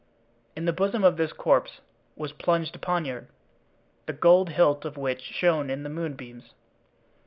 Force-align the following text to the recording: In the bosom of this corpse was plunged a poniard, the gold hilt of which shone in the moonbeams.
In 0.55 0.65
the 0.65 0.73
bosom 0.73 1.03
of 1.03 1.17
this 1.17 1.31
corpse 1.31 1.79
was 2.15 2.31
plunged 2.33 2.75
a 2.75 2.79
poniard, 2.79 3.27
the 4.07 4.13
gold 4.13 4.49
hilt 4.49 4.83
of 4.83 4.97
which 4.97 5.21
shone 5.21 5.69
in 5.69 5.83
the 5.83 5.89
moonbeams. 5.89 6.55